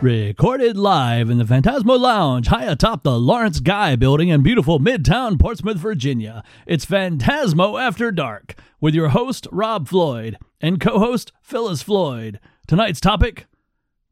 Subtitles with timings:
[0.00, 5.40] Recorded live in the Phantasmo Lounge high atop the Lawrence Guy building in beautiful Midtown
[5.40, 6.44] Portsmouth, Virginia.
[6.68, 12.38] It's Phantasmo After Dark with your host, Rob Floyd, and co host, Phyllis Floyd.
[12.68, 13.46] Tonight's topic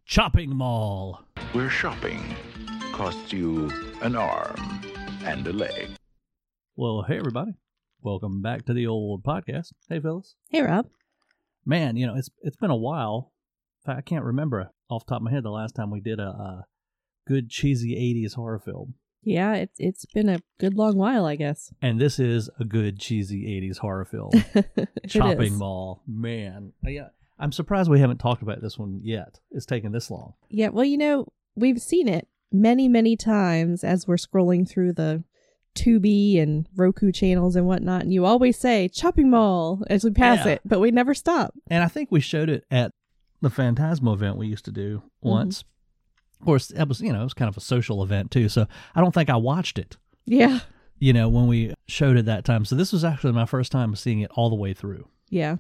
[0.05, 1.23] Chopping Mall.
[1.53, 2.35] Where shopping
[2.91, 3.71] costs you
[4.03, 4.83] an arm
[5.25, 5.91] and a leg.
[6.75, 7.53] Well, hey, everybody.
[8.03, 9.73] Welcome back to the old podcast.
[9.89, 10.35] Hey, Phyllis.
[10.49, 10.89] Hey, Rob.
[11.65, 13.31] Man, you know, it's it's been a while.
[13.87, 16.29] I can't remember off the top of my head the last time we did a,
[16.29, 16.67] a
[17.27, 18.95] good cheesy 80s horror film.
[19.23, 21.73] Yeah, it's it's been a good long while, I guess.
[21.83, 24.31] And this is a good cheesy 80s horror film.
[25.09, 25.59] Chopping is.
[25.59, 26.03] Mall.
[26.07, 26.73] Man.
[26.85, 27.09] Uh, Yeah.
[27.39, 29.41] I'm surprised we haven't talked about this one yet.
[29.51, 30.33] It's taken this long.
[30.49, 35.23] Yeah, well, you know, we've seen it many, many times as we're scrolling through the
[35.75, 40.47] Tubi and Roku channels and whatnot, and you always say "Chopping Mall" as we pass
[40.47, 40.53] Yeah.
[40.53, 41.53] it, but we never stop.
[41.69, 42.93] And I think we showed it at
[43.41, 45.65] the Phantasmo event we used to do once.
[46.41, 48.49] Of course, that was, you know, it was kind of a social event too.
[48.49, 50.61] So I don't think I watched it, Yeah,
[50.99, 52.65] you know, when we showed it that time.
[52.65, 55.09] So this was actually my first time seeing it all the way through.
[55.31, 55.57] yeah,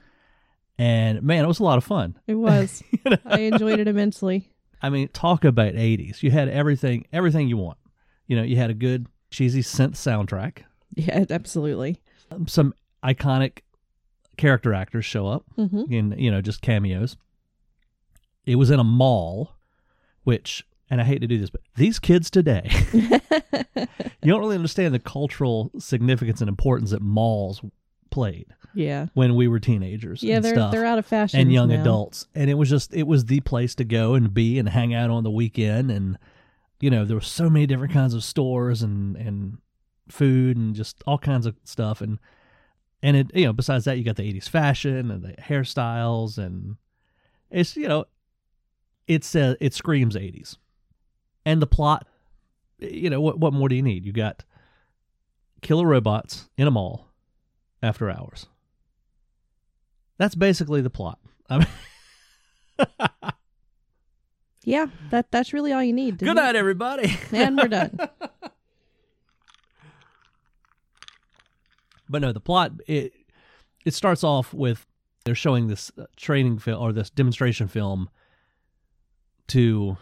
[0.78, 2.18] And man, it was a lot of fun.
[2.26, 2.82] it was.
[3.04, 3.16] You know?
[3.24, 4.50] I enjoyed it immensely.
[4.82, 6.22] I mean, talk about 80s.
[6.22, 7.78] You had everything, everything you want.
[8.26, 10.58] You know, you had a good cheesy synth soundtrack.
[10.94, 12.00] Yeah, absolutely.
[12.46, 13.60] Some iconic
[14.36, 17.16] character actors show up hmm in, you know, just cameos.
[18.46, 19.56] It was in a mall,
[20.24, 23.88] which, and I hate to do this, but these kids today, you
[24.32, 27.60] don't really understand the cultural significance and importance that malls
[28.10, 30.22] played yeah, when we were teenagers.
[30.22, 30.36] yeah.
[30.36, 30.70] and They're stuff.
[30.72, 31.80] they're out of fashion and young now.
[31.80, 34.94] adults and it was just it was the place to go and be and hang
[34.94, 36.16] out on the weekend and
[36.80, 39.58] you know there were so many different kinds of stores and and
[40.08, 42.18] food and just all kinds of stuff and
[43.02, 46.76] and it you know besides that you got the 80s fashion and the hairstyles and
[47.50, 48.04] it's you know
[49.08, 50.56] it's uh, it screams 80s
[51.44, 52.06] and the plot
[52.78, 54.44] you know what what more do you need you got
[55.62, 57.08] killer robots in a mall
[57.82, 58.46] after hours
[60.18, 61.18] that's basically the plot
[61.48, 61.66] I mean,
[64.66, 66.18] Yeah, that that's really all you need.
[66.18, 67.16] Good night, everybody.
[67.32, 67.96] And we're done.
[72.08, 73.12] But no, the plot it
[73.84, 74.84] it starts off with
[75.24, 78.10] they're showing this uh, training film or this demonstration film
[79.48, 79.96] to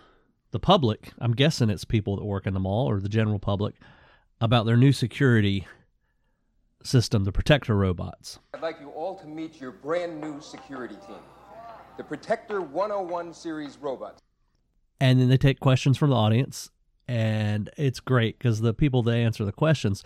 [0.50, 1.12] the public.
[1.18, 3.74] I'm guessing it's people that work in the mall or the general public
[4.40, 5.66] about their new security
[6.82, 8.38] system, the Protector robots.
[8.54, 11.16] I'd like you all to meet your brand new security team,
[11.96, 14.20] the Protector 101 series robots.
[15.00, 16.70] and then they take questions from the audience
[17.08, 20.02] and it's great because the people that answer the questions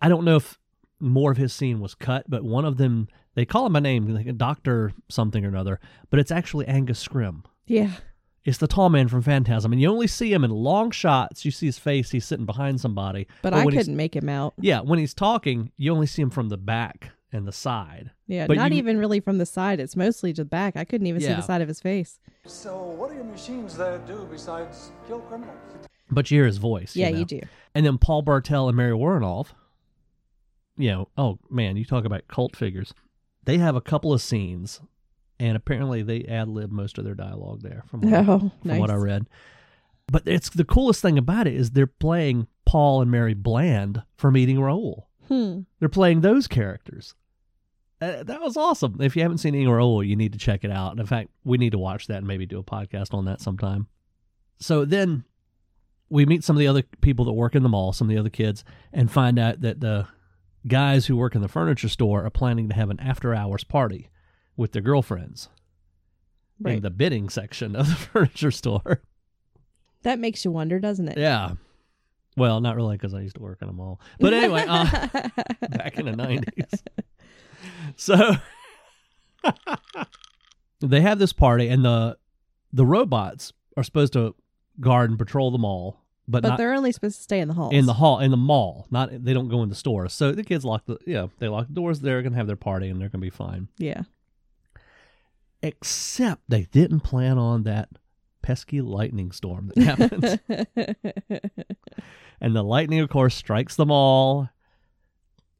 [0.00, 0.56] i don't know if
[1.00, 4.06] more of his scene was cut but one of them they call him by name
[4.14, 7.90] like a doctor something or another but it's actually Angus Scrimm Yeah,
[8.48, 11.50] it's the tall man from phantasm and you only see him in long shots you
[11.50, 14.54] see his face he's sitting behind somebody but I couldn't make him out.
[14.58, 18.46] yeah when he's talking you only see him from the back and the side Yeah,
[18.46, 19.80] But not you- even really from the side.
[19.80, 20.76] It's mostly to the back.
[20.78, 22.18] I couldn't even see the side of his face.
[22.46, 25.58] So, what do your machines there do besides kill criminals?
[26.10, 27.18] but you hear his voice Yeah, know?
[27.18, 27.40] you do.
[27.74, 29.48] And then Paul Bartel and Mary Woronov,
[30.78, 32.94] you know, oh man, you talk about cult figures.
[33.44, 34.80] They have a couple of scenes,
[35.40, 38.78] and apparently they ad lib most of their dialogue there from what, I- Oh, from
[38.78, 39.26] what I read.
[40.10, 44.36] But it's the coolest thing about it is they're playing Paul and Mary Bland from
[44.36, 45.06] Eating Raoul.
[45.28, 45.60] Hmm.
[45.80, 47.14] They're playing those characters.
[48.00, 48.96] Uh, that was awesome.
[49.00, 50.98] If you haven't seen Eating Raoul, you need to check it out.
[50.98, 53.86] In fact, we need to watch that and maybe do a podcast on that sometime.
[54.60, 55.24] So then
[56.08, 58.20] we meet some of the other people that work in the mall, some of the
[58.20, 60.06] other kids, and find out that the
[60.66, 64.08] guys who work in the furniture store are planning to have an after hours party
[64.58, 65.48] with their girlfriends
[66.66, 69.00] in the bidding section of the furniture store.
[70.02, 71.16] That makes you wonder, doesn't it?
[71.16, 71.52] yeah.
[72.36, 74.00] Well, not really because I used to work in a mall.
[74.20, 74.84] But anyway, uh,
[75.70, 76.82] back in the 90s.
[77.96, 78.34] So
[80.80, 82.16] they have this party and the
[82.72, 84.34] the robots are supposed to
[84.80, 87.54] guard and patrol the mall, but, but not they're only supposed to stay in the
[87.54, 87.70] hall.
[87.70, 88.86] in the hall in the mall.
[88.90, 90.12] Not they don't go in the stores.
[90.12, 92.88] So the kids lock the yeah, they lock the doors, they're gonna have their party
[92.88, 93.68] and they're gonna be fine.
[93.78, 94.02] yeah.
[95.62, 97.88] Except they didn't plan on that
[98.42, 100.38] pesky lightning storm that happens.
[102.40, 104.48] and the lightning of course strikes them all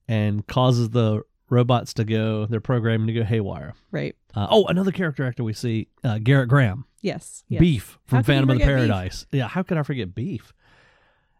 [0.07, 3.75] and causes the robots to go their programming to go haywire.
[3.91, 4.15] right.
[4.35, 7.43] Uh, oh, another character actor we see, uh, Gerrit Graham, Yes.
[7.49, 7.59] yes.
[7.61, 8.89] Beef from How could you Phantom of the forget Beef?
[8.91, 9.27] Paradise.
[9.33, 10.53] Yeah, how could I forget Beef?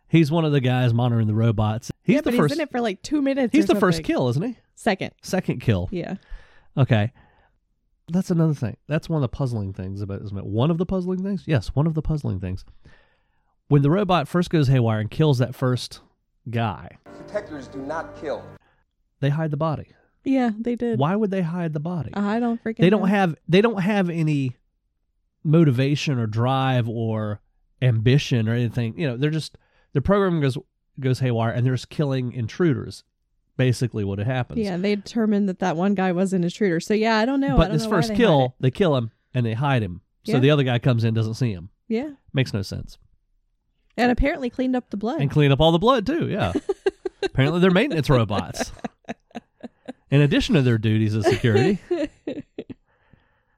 [0.09, 1.93] He's one of the guys monitoring the robots.
[2.03, 2.53] He's yeah, the but first.
[2.55, 3.53] he's in it for like two minutes.
[3.55, 4.57] he's the first kill, isn't he?
[4.75, 5.13] Second.
[5.23, 5.89] Second kill.
[5.93, 6.15] Yeah.
[6.77, 7.13] Okay.
[8.11, 8.77] That's another thing.
[8.87, 10.33] That's one of the puzzling things about this.
[10.33, 10.49] movie.
[10.49, 11.45] One of the puzzling things?
[11.47, 12.65] Yes, one of the puzzling things.
[13.69, 16.01] When the robot first goes haywire and kills that first
[16.49, 18.43] guy, Protectors do not kill.
[19.21, 19.89] they hide the body.
[20.25, 20.99] Yeah, they did.
[20.99, 22.11] Why would they hide the body?
[22.15, 22.79] I don't freaking.
[22.79, 23.07] they don't know.
[23.07, 24.57] have they don't have any
[25.45, 27.41] motivation or drive or
[27.83, 28.99] ambition or anything.
[28.99, 29.57] You know, they're just
[29.93, 30.57] their program goes
[31.01, 33.05] goes haywire and they're just killing intruders.
[33.59, 34.61] Basically, what had happened.
[34.61, 36.81] Yeah, they determined that that one guy was an intruder.
[36.81, 37.57] So yeah, I don't know.
[37.59, 38.63] But don't this know first kill, it.
[38.63, 40.01] they kill him and they hide him.
[40.25, 40.39] So Yeah.
[40.39, 41.69] the other guy comes in, doesn't see him.
[41.89, 42.97] Yeah, Makes no sense.
[43.99, 45.21] and apparently cleaned up the blood.
[45.21, 46.29] And clean up all the blood too.
[46.29, 46.53] Yeah.
[47.23, 48.71] Apparently, they're maintenance robots.
[50.11, 51.79] In addition to their duties as security.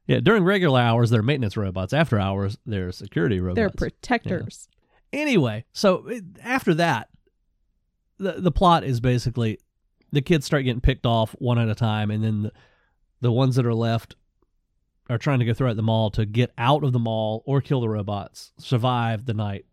[0.06, 1.92] Yeah, during regular hours, they're maintenance robots.
[1.92, 3.54] After hours, they're security robots.
[3.56, 4.66] They're protectors.
[5.12, 6.10] anyway, so
[6.42, 7.10] after that,
[8.18, 9.60] the the plot is basically
[10.12, 12.52] the kids start getting picked off one at a time, and then the,
[13.20, 14.16] the ones that are left
[15.08, 17.80] are trying to go throughout the mall to get out of the mall or kill
[17.80, 19.64] the robots, survive the night,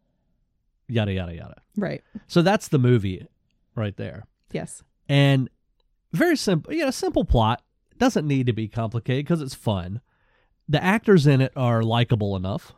[0.87, 1.61] yada yada yada.
[1.75, 2.03] Right.
[2.27, 3.27] So that's the movie,
[3.75, 4.83] right there, Yes.
[5.07, 5.49] and
[6.13, 6.73] very simple.
[6.73, 7.61] You know, simple plot
[7.97, 10.01] doesn't need to be complicated because it's fun.
[10.69, 12.73] The actors in it are likable enough.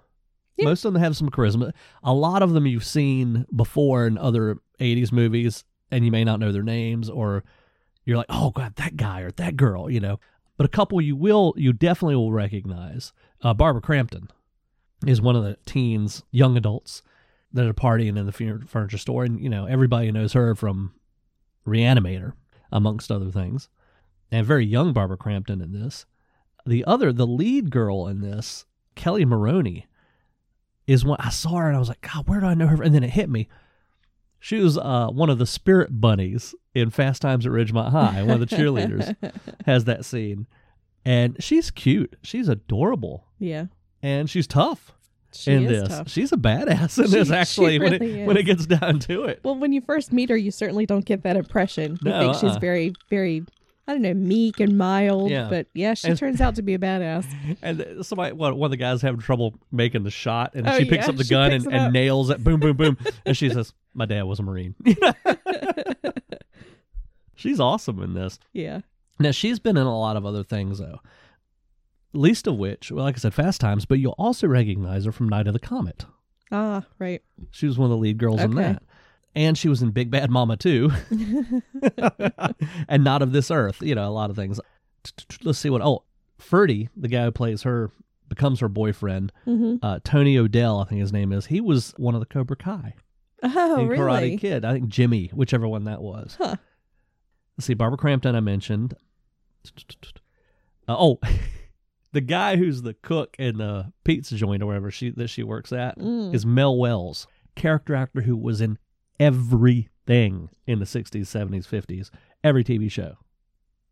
[0.58, 0.66] Yeah.
[0.66, 1.72] Most of them have some charisma.
[2.04, 6.40] A lot of them you've seen before in other 80s movies, and you may not
[6.40, 7.44] know their names, or
[8.06, 10.20] you're like, oh, God, that guy or that girl, you know.
[10.58, 13.14] But a couple you will, you definitely will recognize.
[13.42, 14.30] Uh, Barbara Crampton
[15.08, 17.02] is one of the teens, young adults
[17.54, 19.24] that are partying in the furniture store.
[19.24, 20.94] And, you know, everybody knows her from
[21.66, 22.34] Reanimator,
[22.72, 23.70] amongst other things.
[24.32, 26.06] And very young Barbara Crampton in this.
[26.66, 28.66] The other, the lead girl in this,
[28.96, 29.88] Kelli Maroney,
[30.86, 32.84] is one I saw her and I was like, God, where do I know her?
[32.84, 33.48] And then it hit me.
[34.40, 38.24] She was uh, one of the spirit bunnies in Fast Times at Ridgemont High.
[38.24, 39.16] One of the cheerleaders
[39.66, 40.48] has that scene.
[41.06, 42.16] And she's cute.
[42.24, 43.26] She's adorable.
[43.40, 43.66] Yeah.
[44.02, 44.94] And she's tough
[45.34, 45.90] She in is this.
[45.90, 46.10] tough.
[46.10, 48.66] She's a badass in She- this, actually, when, really it, when it is.
[48.66, 49.42] gets down to it.
[49.44, 51.98] Well, when you first meet her, you certainly don't get that impression.
[52.04, 52.60] You No, think she's uh-uh.
[52.60, 53.44] very, very,
[53.88, 55.32] I don't know, meek and mild.
[55.32, 55.48] Yeah.
[55.50, 57.26] But yeah, she And- turns out to be a badass.
[57.62, 60.86] And somebody, one one of the guys having trouble making the shot, and Oh, she
[60.86, 63.74] picks yeah, up the gun and, and nails it, boom, boom, boom, and she says,
[63.94, 64.76] "My dad was a marine."
[67.36, 68.40] she's awesome in this.
[68.54, 68.82] Yeah.
[69.20, 71.00] Now she's been in a lot of other things though,
[72.14, 75.30] least of which, well, like I said, Fast Times, but you'll also recognize her from
[75.30, 76.06] Night of the Comet.
[76.52, 77.22] Ah, right.
[77.52, 78.84] She was one of the lead girls in that.
[79.36, 80.92] And she was in Big Bad Mama too.
[82.88, 83.82] and Not of This Earth.
[83.82, 84.60] You know, a lot of things.
[85.44, 85.82] Let's see what.
[85.84, 86.04] Oh,
[86.40, 87.92] Ferdy, the guy who plays her,
[88.28, 89.32] becomes her boyfriend.
[89.46, 91.46] hmm Uh, Tony O'Dell, I think his name is.
[91.46, 92.96] He was one of the Cobra Kai
[93.42, 94.00] Oh, in really?
[94.36, 94.66] Karate Kid.
[94.66, 96.36] I think Jimmy, whichever one that was.
[96.38, 96.56] Huh.
[97.58, 98.96] Let's see, Barbara Crampton, I mentioned.
[100.88, 101.20] Uh, oh,
[102.14, 105.72] the guy who's the cook in the pizza joint or wherever she that she works
[105.72, 106.50] at is Mm.
[106.50, 108.78] Mel Wells, character actor who was in
[109.20, 112.10] everything in the 60s, 70s, 50s,
[112.44, 113.16] every TV show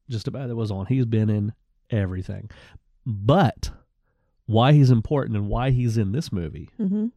[0.09, 0.85] just about that was on.
[0.85, 1.53] He's been in
[1.89, 2.49] everything.
[3.05, 3.71] But
[4.45, 6.69] why he's important and why he's in this movie.
[6.77, 7.07] hmm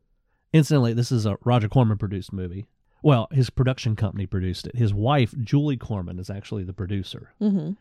[0.53, 2.67] Incidentally, this is a Roger Corman produced movie.
[3.03, 4.77] Well, his production company produced it.
[4.77, 7.33] His wife, Julie Corman, is actually the producer.
[7.39, 7.73] hmm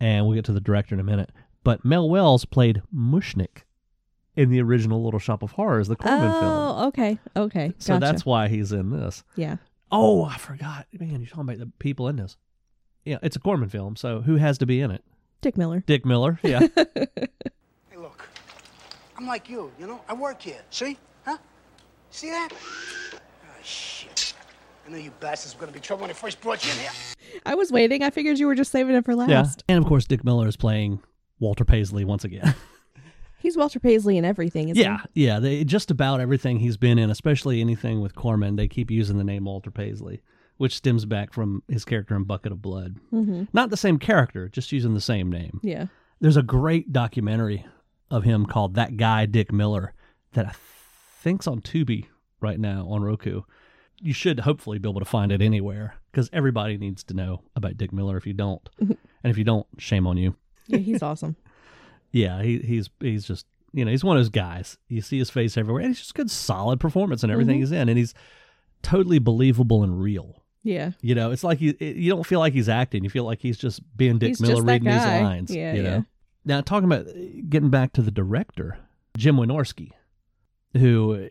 [0.00, 1.30] And we'll get to the director in a minute.
[1.64, 3.64] But Mel Wells played Mushnik
[4.36, 6.42] in the original Little Shop of Horrors, the Corman film.
[6.44, 7.18] Oh, okay.
[7.36, 7.72] Okay.
[7.78, 8.00] So gotcha.
[8.06, 9.24] that's why he's in this.
[9.36, 9.56] yeah.
[9.90, 10.86] Oh, I forgot.
[10.92, 12.36] Man, you're talking about the people in this.
[13.06, 15.02] Yeah, it's a Corman film, so who has to be in it?
[15.40, 15.82] Dick Miller.
[15.86, 16.38] Dick Miller.
[16.42, 16.66] Yeah.
[16.76, 18.28] Hey, look.
[19.16, 20.00] I'm like you, you know?
[20.08, 20.60] I work here.
[20.70, 20.98] See?
[22.18, 22.20] Huh?
[22.20, 22.48] See that?
[23.14, 23.18] Oh,
[23.62, 24.34] shit.
[24.86, 26.90] I knew you bastards were gonna be trouble when I first brought you in here.
[27.46, 28.02] I was waiting.
[28.02, 29.30] I figured you were just saving it for last.
[29.30, 29.44] yeah.
[29.68, 31.00] And of course, Dick Miller is playing
[31.38, 32.54] Walter Paisley once again.
[33.38, 35.38] He's Walter Paisley in everything, isn't yeah, yeah.
[35.38, 39.22] They just about everything he's been in, especially anything with Corman, they keep using the
[39.22, 40.22] name Walter Paisley,
[40.56, 42.96] which stems back from his character in Bucket of Blood.
[43.12, 43.44] Mm-hmm.
[43.52, 45.60] Not the same character, just using the same name.
[45.62, 45.86] Yeah.
[46.20, 47.64] There's a great documentary
[48.10, 49.94] of him called That Guy Dick Miller
[50.32, 50.52] that I
[51.18, 52.06] think's on Tubi
[52.40, 53.42] right now on Roku.
[54.00, 57.76] You should hopefully be able to find it anywhere because everybody needs to know about
[57.76, 58.66] Dick Miller if you don't.
[58.80, 60.36] and if you don't, shame on you.
[60.66, 61.36] Yeah, he's awesome.
[62.10, 63.44] Yeah, he, he's he's just
[63.74, 64.78] you know he's one of those guys.
[64.88, 67.60] You see his face everywhere, and he's just good, solid performance in everything Mhm.
[67.60, 68.14] he's in, and he's
[68.82, 70.42] totally believable and real.
[70.62, 70.92] Yeah.
[71.02, 73.04] You know, it's like you you don't feel like he's acting.
[73.04, 75.54] You feel like he's just being Dick He's Miller reading these lines.
[75.54, 75.90] Yeah, you know.
[75.96, 76.02] yeah.
[76.46, 77.06] Now talking about
[77.50, 78.78] getting back to the director,
[79.18, 79.90] Jim Wynorski,
[80.74, 81.28] who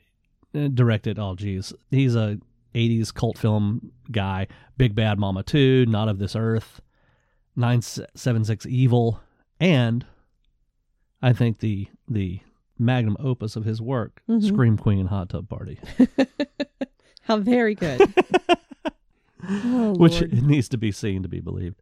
[0.56, 1.20] uh, directed.
[1.20, 2.40] Oh, geez, he's a
[2.76, 4.48] '80s cult film guy.
[4.78, 6.82] Big Bad Mama Two, Not of This Earth,
[7.56, 9.20] Nine Seven Six Evil,
[9.60, 10.06] and
[11.22, 12.40] I think the the
[12.80, 14.48] magnum opus of his work, Mhm.
[14.48, 15.80] Scream Queen and Hot Tub Party,
[17.24, 18.02] How very good.
[19.50, 21.82] oh, which it needs to be seen to be believed.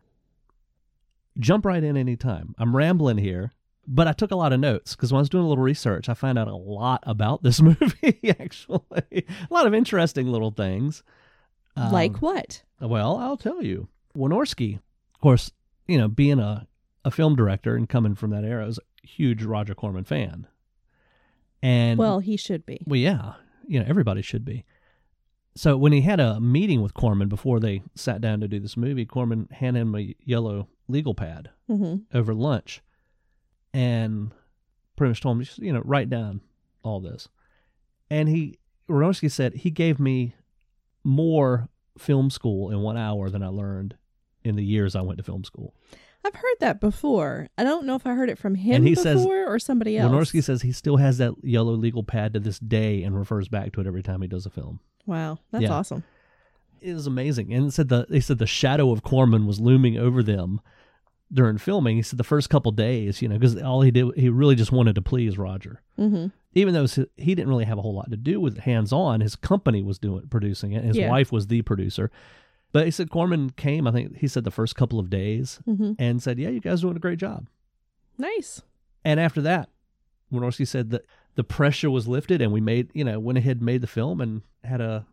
[1.38, 2.55] Jump right in anytime.
[2.57, 3.51] I'm rambling here,
[3.88, 6.10] but I took a lot of notes because when I was doing a little research,
[6.10, 8.20] I found out a lot about this movie.
[8.39, 11.04] Actually, a lot of interesting little things.
[11.75, 12.63] Um, like what?
[12.80, 13.88] Well, I'll tell you.
[14.15, 14.75] Wynorski,
[15.13, 15.51] of course,
[15.88, 16.68] you know, being a,
[17.04, 20.48] a film director and coming from that era, is a huge Roger Corman fan.
[21.62, 22.82] And Well, he should be.
[22.86, 23.34] well, yeah,
[23.68, 24.63] you know, everybody should be.
[25.56, 28.75] So when he had a meeting with Corman before they sat down to do this
[28.77, 32.82] movie, Corman handed him a yellow legal pad hmm over lunch,
[33.75, 34.32] and
[34.96, 36.41] pretty much told him, you know, write down
[36.84, 37.27] all this.
[38.10, 38.58] And he,
[38.89, 40.34] Wynorski said, he gave me
[41.03, 41.67] more
[41.98, 43.96] film school in one hour than I learned
[44.44, 45.74] in the years I went to film school.
[46.24, 47.48] I've heard that before.
[47.58, 50.12] I don't know if I heard it from him before says- or somebody else.
[50.12, 53.74] Wynorski says he still has that yellow legal pad to this day and refers back
[53.74, 54.79] to it every time he does a film.
[55.05, 55.74] wow, that's Yeah.
[55.74, 56.03] awesome.
[56.82, 57.53] It is amazing.
[57.53, 60.62] And said the they said the shadow of Corman was looming over them
[61.34, 61.96] during filming.
[61.98, 64.72] He said the first couple days, you know, because all he did he really just
[64.72, 65.82] wanted to please Roger.
[65.98, 66.86] hmm Even though
[67.17, 69.98] he didn't really have a whole lot to do with hands on, his company was
[70.00, 70.84] doing producing it.
[70.84, 71.10] His Yeah.
[71.10, 72.12] wife was the producer.
[72.72, 75.94] But he said Corman came, I think he said the first couple of days hmm
[75.98, 77.48] and said, Yeah, you guys are doing a great job.
[78.17, 78.62] Nice.
[79.03, 79.70] And after that,
[80.32, 81.05] Wynorski said that
[81.36, 84.22] the pressure was lifted and we made, you know, went ahead and made the film
[84.22, 85.05] and had a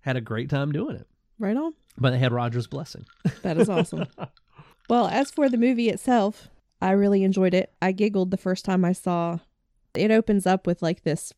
[0.00, 1.06] had a great time doing it.
[1.38, 1.74] Right on.
[1.96, 3.06] But they had Roger's blessing.
[3.42, 4.06] That is awesome.
[4.88, 6.48] well, as for the movie itself,
[6.80, 7.72] I really enjoyed it.
[7.82, 9.38] I giggled the first time I saw
[9.94, 11.32] it opens up with like this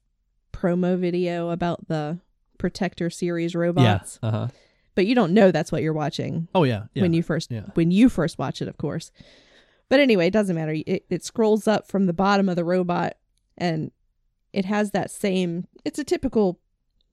[0.52, 2.18] promo video about the
[2.58, 4.18] Protector series robots.
[4.22, 4.28] Yeah.
[4.28, 4.48] Uh-huh.
[4.94, 6.84] But you don't know that's what you're watching Oh yeah.
[6.92, 7.02] yeah.
[7.02, 7.66] when you first Yeah.
[7.74, 9.10] when you first watch it, of course.
[9.88, 10.76] But anyway, it doesn't matter.
[10.86, 13.16] It, it scrolls up from the bottom of the robot,
[13.56, 13.90] and
[14.52, 15.66] it has that same.
[15.84, 16.60] It's a typical.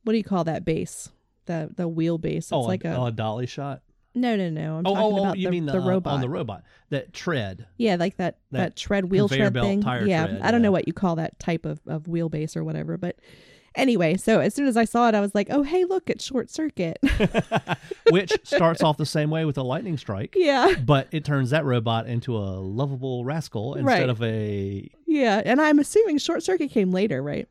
[0.04, 1.10] What do you call that base?
[1.46, 2.38] The the wheelbase.
[2.38, 3.82] It's oh, like a, a dolly shot.
[4.18, 4.78] No no no.
[4.80, 6.64] I'm Oh, talking oh, oh, about you the, mean the uh, robot on the robot
[6.90, 7.68] that tread?
[7.78, 9.82] Yeah, like that That that, tread wheel tread belt thing.
[9.82, 10.68] tire yeah, tread, I don't yeah.
[10.68, 13.16] know what you call that type of of wheelbase or whatever, but
[13.76, 16.26] anyway, so as soon as I saw it, I was like, "Oh, hey, look, it's
[16.26, 16.98] short circuit."
[18.10, 20.34] Which starts off the same way with a lightning strike.
[20.36, 24.10] yeah, But it turns that robot into a lovable rascal instead Right.
[24.10, 27.48] of a yeah, and I'm assuming short circuit came later, right?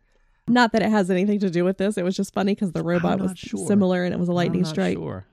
[0.49, 1.99] Not that it has anything to do with this.
[1.99, 3.66] It was just funny because the robot was sure.
[3.66, 5.26] similar and it was a lightning strike, Sure.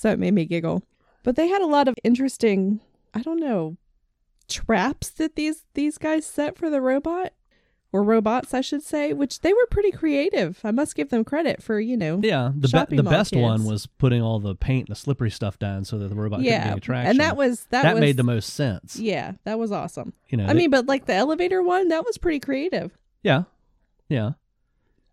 [0.00, 0.82] So it made me giggle.
[1.22, 2.80] But they had a lot of interesting,
[3.12, 3.76] I don't know,
[4.48, 7.32] traps that these these guys set for the robot
[7.92, 10.60] or robots, I should say, which they were pretty creative.
[10.64, 13.86] I must give them credit for you know Yeah, the be- the best one was
[13.86, 16.70] putting all the paint and the slippery stuff down so that the robot couldn't yeah,
[16.70, 17.10] gain traction.
[17.10, 18.96] and that was that, that was, made the most sense.
[18.96, 20.14] Yeah, that was awesome.
[20.30, 22.96] You know, I they- mean, but like the elevator one, that was pretty creative.
[23.22, 23.42] yeah,
[24.08, 24.32] yeah.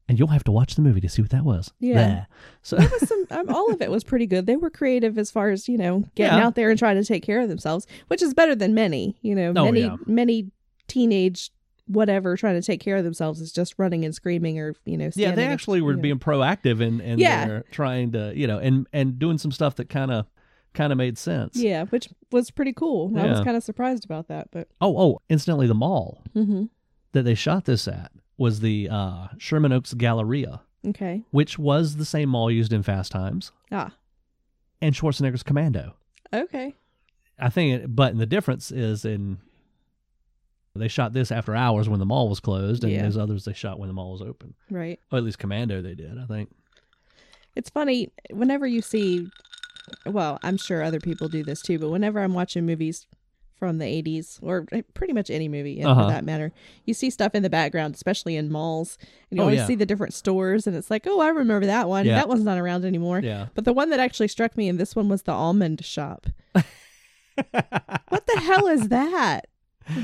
[0.10, 1.72] And you'll have to watch the movie to see what that was.
[1.80, 1.96] Yeah.
[1.96, 2.28] There.
[2.62, 4.46] So There was some, um, all of it was pretty good.
[4.46, 6.46] They were creative as far as you know getting Yeah.
[6.46, 9.18] out there and trying to take care of themselves, which is better than many.
[9.22, 9.96] You know, Oh, many yeah.
[10.06, 10.52] many
[10.88, 11.52] teenage
[11.88, 15.10] whatever trying to take care of themselves is just running and screaming or you know.
[15.16, 16.02] yeah, they and- actually were you know.
[16.02, 17.62] being proactive and and Yeah.
[17.72, 20.26] trying to you know and and doing some stuff that kind of
[20.74, 21.56] kind of made sense.
[21.58, 23.12] Yeah, which was pretty cool.
[23.18, 26.66] I was kind of surprised about that, but Oh, oh, incidentally, the mall hmm
[27.14, 31.24] that they shot this at was the uh, Sherman Oaks Galleria, okay.
[31.32, 33.94] which was the same mall used in Fast Times Ah,
[34.82, 35.96] and Schwarzenegger's Commando.
[36.34, 36.76] okay.
[37.40, 39.38] I think, it, but the difference is in
[40.76, 43.02] they shot this after hours when the mall was closed, and Yeah.
[43.04, 44.54] those others they shot when the mall was open.
[44.70, 45.00] Right.
[45.12, 46.50] Or at least Commando they did, I think.
[47.56, 49.28] It's funny whenever you see,
[50.06, 53.08] well, I'm sure other people do this too, but whenever I'm watching movies
[53.58, 56.04] from the 80s or eh, pretty much any movie Uh-huh.
[56.04, 56.52] for that matter,
[56.86, 58.98] you see stuff in the background, especially in malls,
[59.30, 59.66] and you Oh, always yeah.
[59.68, 62.06] see the different stores, and it's like, oh, I remember that one.
[62.06, 62.16] Yeah.
[62.16, 63.20] That one's not around anymore.
[63.20, 63.48] Yeah.
[63.56, 66.28] But the one that actually struck me in this one was the almond shop.
[66.54, 69.48] what the hell is that?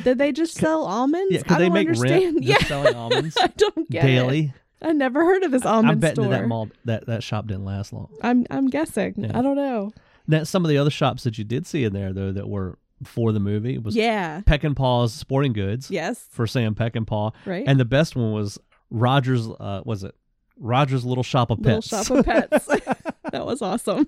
[0.04, 1.34] Did they just sell almonds?
[1.34, 2.44] Yeah, I don't understand.
[2.44, 4.08] yeah, selling almonds I don't get it.
[4.08, 4.54] daily.
[4.82, 6.32] I never heard of this almond bet that store.
[6.32, 8.10] that mall that that shop didn't last long.
[8.22, 9.14] I'm I'm guessing.
[9.18, 9.38] Yeah.
[9.38, 9.92] I don't know.
[10.26, 12.78] Now, some of the other shops that you did see in there though that were
[13.04, 14.42] for the movie was Yeah.
[14.42, 16.26] Peckinpah's Sporting Goods Yes.
[16.30, 17.64] for Sam Peckinpah, Right.
[17.68, 19.48] and the best one was Rogers.
[19.48, 20.16] Uh, was it
[20.60, 21.92] Rogers Little Shop of Pets.
[21.92, 22.66] Little shop of pets.
[23.32, 24.08] that was awesome.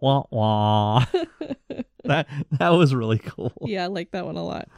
[0.00, 1.04] wah wah.
[2.04, 2.26] that
[2.58, 3.52] that was really cool.
[3.62, 4.68] Yeah, I like that one a lot.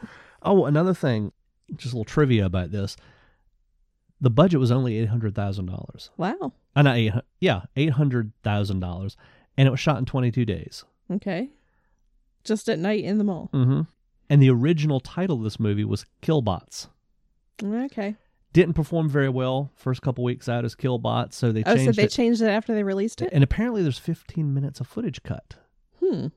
[0.43, 1.31] Oh, another thing,
[1.75, 2.97] just a little trivia about this.
[4.19, 6.11] The budget was only eight hundred thousand dollars.
[6.17, 6.53] Wow.
[6.75, 7.13] Uh, not eight.
[7.39, 9.17] Yeah, eight hundred thousand dollars,
[9.57, 10.83] and it was shot in twenty two days.
[11.09, 11.49] Okay.
[12.43, 13.49] Just at night in the mall.
[13.53, 13.81] Mm-hmm.
[14.29, 16.87] And the original title of this movie was Killbots.
[17.63, 18.15] Okay.
[18.53, 22.01] Didn't perform very well first couple weeks out as Killbots, so they Oh, changed so
[22.01, 22.11] they it.
[22.11, 23.29] changed it after they released it?
[23.31, 25.55] and apparently, there's 15 minutes of footage cut
[25.99, 26.27] Hmm.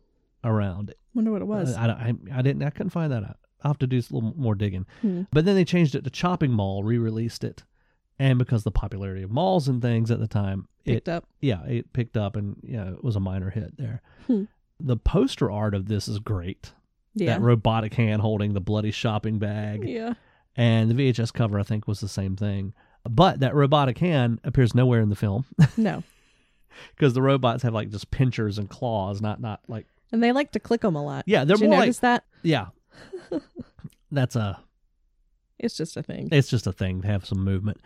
[0.44, 0.98] around it.
[1.14, 1.74] Wonder what it was.
[1.76, 2.62] Uh, I, I, I didn't.
[2.62, 3.38] I couldn't find that out.
[3.62, 4.84] I'll have to do a little more digging.
[5.00, 5.22] Hmm.
[5.32, 7.64] But then they changed it to Chopping Mall, re-released it,
[8.18, 11.24] and because of the popularity of malls and things at the time, Picked it, up.
[11.40, 14.02] Yeah, it picked up, and yeah, it was a minor hit there.
[14.26, 14.44] Hmm.
[14.80, 16.72] The poster art of this is great.
[17.14, 17.34] Yeah.
[17.34, 20.14] That robotic hand holding the bloody shopping bag, yeah.
[20.56, 22.74] and the VHS cover I think was the same thing.
[23.08, 25.44] But that robotic hand appears nowhere in the film
[25.76, 26.02] No.
[26.96, 30.50] because the robots have like just pinchers and claws, not not like And they like
[30.52, 31.22] to click them a lot.
[31.26, 32.24] yeah, they're Did you more like that?
[32.42, 32.66] yeah.
[34.10, 34.60] That's a
[35.58, 36.28] It's just a thing.
[36.32, 37.80] it's just a thing to have some movement.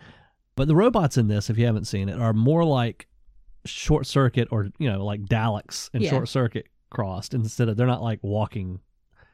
[0.55, 3.07] But the robots in this, if you haven't seen it, are more like
[3.65, 6.09] short circuit or you know like Daleks and Yeah.
[6.09, 8.79] short circuit crossed instead of they're not like walking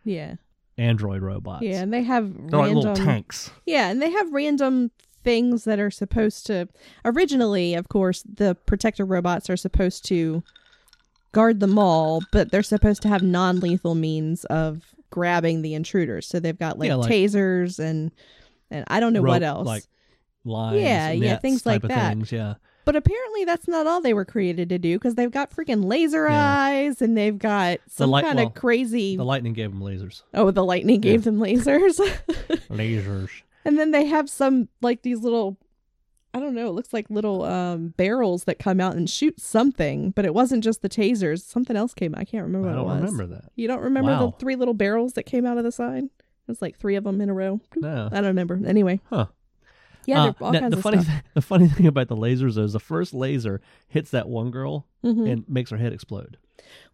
[0.03, 0.35] yeah.
[0.77, 1.63] android robots.
[1.63, 3.51] Yeah, and they have they're like random little tanks.
[3.65, 4.91] Yeah, and they have random
[5.23, 6.69] things that are supposed to
[7.03, 10.43] originally, of course, the protector robots are supposed to
[11.31, 16.27] guard the mall, but they're supposed to have non-lethal means of grabbing the intruders.
[16.27, 18.11] So they've got like, Yeah, like- tasers and
[18.71, 19.67] and I don't know what else.
[19.67, 19.83] Like
[20.43, 22.09] lines, Yeah, yeah, nets things type like of that.
[22.09, 22.55] Things, yeah.
[22.85, 26.27] But apparently that's not all they were created to do because they've got freaking laser
[26.27, 26.55] Yeah.
[26.63, 30.21] eyes and they've got some light- kind of well, crazy The lightning gave them lasers.
[30.33, 31.31] Oh, the lightning gave Yeah.
[31.31, 31.99] them lasers.
[32.69, 33.29] Lasers.
[33.63, 35.57] And then they have some like these little
[36.33, 40.11] I don't know, it looks like little um barrels that come out and shoot something,
[40.11, 41.41] but it wasn't just the tasers.
[41.41, 42.21] Something else came out.
[42.21, 43.45] I can't remember I don't remember that.
[43.55, 44.25] You don't remember Wow.
[44.27, 46.03] the three little barrels that came out of the side?
[46.03, 47.59] It was like three of them in a row.
[47.75, 48.07] No.
[48.11, 48.59] I don't remember.
[48.65, 49.25] Anyway, Huh.
[50.07, 51.07] Yeah, Uh, all kinds the of funny stuff.
[51.13, 54.85] Thing, the funny thing about the lasers is the first laser hits that one girl
[55.03, 55.31] Mhm.
[55.31, 56.37] and makes her head explode,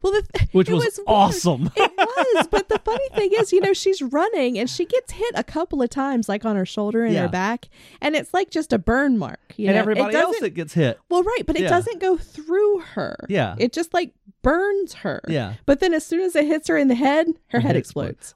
[0.01, 1.05] Well, the th- which it was, weird.
[1.07, 1.71] awesome.
[1.75, 5.31] It was, but the funny thing is, you know, she's running and she gets hit
[5.35, 7.21] a couple of times, like on her shoulder and Yeah.
[7.23, 7.69] her back,
[8.01, 9.53] and it's like just a burn mark.
[9.57, 9.81] You and know?
[9.81, 10.99] Everybody else that gets hit.
[11.09, 11.69] Well, right, but it Yeah.
[11.69, 13.15] doesn't go through her.
[13.29, 13.55] Yeah.
[13.57, 15.21] It just like burns her.
[15.27, 15.53] Yeah.
[15.65, 17.75] But then as soon as it hits her in the head, her, Her head, head
[17.77, 18.33] explodes.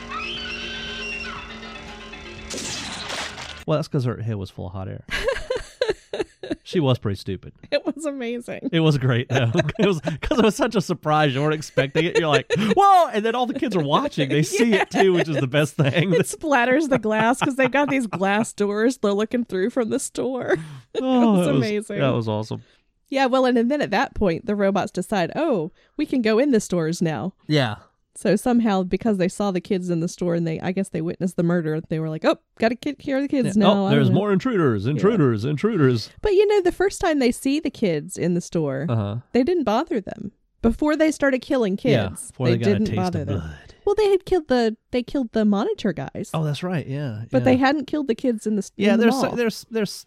[3.66, 5.04] Well, that's because her head was full of hot air.
[6.64, 7.54] she was pretty stupid.
[7.72, 8.70] It was amazing.
[8.72, 9.52] It was great though.
[9.80, 11.34] it was because it was such a surprise.
[11.34, 12.18] You weren't expecting it.
[12.18, 13.08] You're like, whoa!
[13.08, 14.30] And then all the kids are watching.
[14.30, 16.14] They see it too, which is the best thing.
[16.14, 20.00] It splatters the glass because they've got these glass doors they're looking through from the
[20.00, 20.56] store.
[21.02, 22.00] oh, was it amazing.
[22.00, 22.64] That was awesome.
[23.08, 26.52] Yeah, well, and then at that point, the robots decide, oh, we can go in
[26.52, 27.34] the stores now.
[27.48, 27.76] Yeah.
[28.18, 31.02] So somehow, because they saw the kids in the store and they, I guess they
[31.02, 33.88] witnessed the murder, they were like, oh, got to take care of the kids now.
[33.88, 36.10] oh, there's more intruders, intruders, intruders.
[36.22, 39.16] But you know, the first time they see the kids in the store, Uh huh.
[39.34, 40.32] they didn't bother them.
[40.62, 42.08] Before they started killing Yeah.
[42.10, 43.40] kids, Before they, they, got didn't bother them.
[43.40, 43.76] blood.
[43.86, 46.88] Well, they had killed the they killed the monitor guys, Oh, that's right.
[46.88, 47.26] Yeah.
[47.32, 48.76] but they hadn't killed the kids in the store.
[48.78, 48.94] Yeah.
[48.94, 49.36] in the There's mall.
[49.36, 50.06] there's there's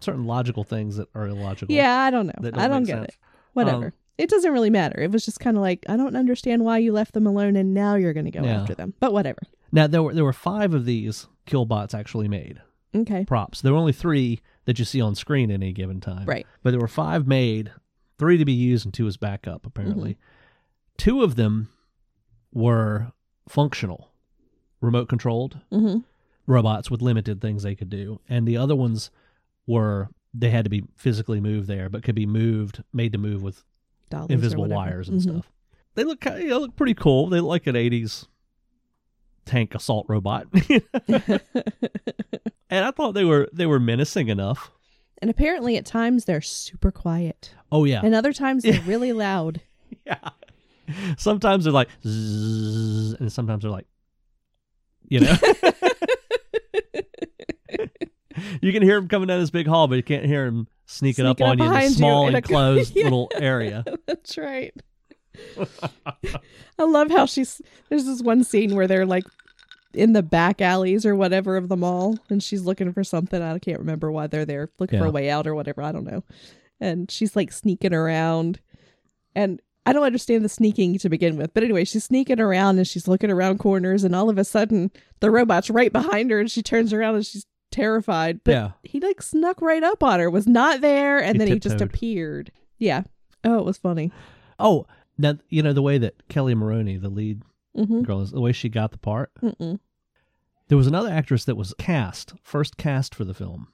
[0.00, 1.74] certain logical things that are illogical.
[1.74, 2.34] yeah, I don't know.
[2.42, 3.08] don't I don't get sense.
[3.08, 3.16] it.
[3.54, 3.86] Whatever.
[3.86, 5.00] Um, it doesn't really matter.
[5.00, 7.72] It was just kind of like I don't understand why you left them alone and
[7.72, 8.60] now you're going to go Yeah.
[8.62, 8.94] after them.
[9.00, 9.38] But whatever.
[9.72, 12.60] Now there were there were five of these killbots actually made.
[12.96, 13.24] Okay.
[13.24, 13.60] props.
[13.60, 16.24] There were only three that you see on screen at any given time.
[16.26, 16.46] Right.
[16.62, 17.70] But there were five made,
[18.18, 20.12] three to be used, and two as backup, apparently.
[20.12, 20.94] Mm-hmm.
[20.96, 21.68] Two of them
[22.52, 23.12] were
[23.48, 24.10] functional,
[24.80, 26.04] remote controlled Mhm.
[26.46, 28.20] robots with limited things they could do.
[28.28, 29.10] And the other ones
[29.66, 33.42] were, they had to be physically moved there, but could be moved, made to move
[33.42, 33.64] with
[34.10, 35.22] Dollies or invisible wires and Mhm.
[35.22, 35.52] stuff.
[35.94, 37.28] They look, ki- you know, look pretty cool.
[37.28, 38.26] They look like an 80s
[39.44, 40.46] tank assault robot.
[41.08, 41.40] and
[42.70, 44.70] I thought they were they were menacing enough.
[45.20, 47.54] and apparently at times they're super quiet.
[47.72, 48.00] Oh yeah.
[48.04, 49.60] And other times they're really loud.
[50.06, 50.30] yeah.
[51.16, 53.86] Sometimes they're like zzz, and sometimes they're like
[55.08, 55.36] you know.
[58.62, 61.26] you can hear them coming down this big hall, but you can't hear them sneaking,
[61.26, 63.04] up Sneaking on up you in a small in a- enclosed Yeah.
[63.04, 63.84] little area.
[64.06, 64.74] That's right.
[66.78, 69.24] I love how she's there's this one scene where they're like
[69.94, 73.40] in the back alleys or whatever of the mall and she's looking for something.
[73.40, 75.82] I can't remember why they're there, looking for a way out or whatever.
[75.82, 76.24] I don't know.
[76.80, 78.60] And she's like sneaking around
[79.34, 81.54] and I don't understand the sneaking to begin with.
[81.54, 84.90] But anyway, she's sneaking around and she's looking around corners and all of a sudden
[85.20, 88.40] the robot's right behind her and she turns around and she's terrified.
[88.44, 88.70] But Yeah.
[88.82, 91.80] he like snuck right up on her, was not there, and He then he just
[91.80, 92.50] appeared.
[92.78, 93.02] Yeah.
[93.44, 94.12] Oh, it was funny.
[94.58, 97.42] Oh, now you know the way that Kelli Maroney, the lead
[97.76, 98.02] Mm-hmm.
[98.02, 99.30] girl, is the way she got the part.
[99.40, 99.78] Mm-mm.
[100.66, 103.68] There was another actress that was cast, first cast for the film,